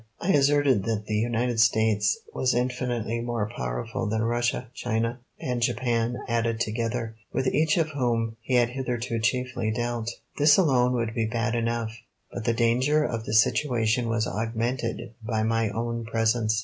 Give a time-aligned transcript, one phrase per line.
[0.19, 6.17] I asserted that the United States was infinitely more powerful than Russia, China, and Japan
[6.27, 10.09] added together, with each of whom he had hitherto chiefly dealt.
[10.39, 11.95] This alone would be bad enough,
[12.33, 16.59] but the danger of the situation was augmented by my own presence.